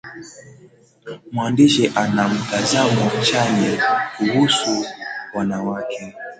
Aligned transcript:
Mwandishi 1.31 1.87
ana 1.95 2.29
mtazamo 2.29 3.11
chanya 3.25 3.81
kuhusu 4.17 4.85
wanawake 5.33 6.15